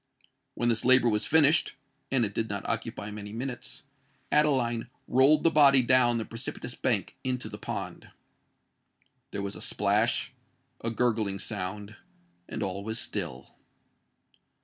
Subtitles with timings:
[0.55, 6.17] When this labour was finished,—and it did not occupy many minutes,—Adeline rolled the body down
[6.17, 8.09] the precipitous bank into the pond.
[9.29, 11.97] There was a splash—a gurgling sound;
[12.49, 13.53] and all was still.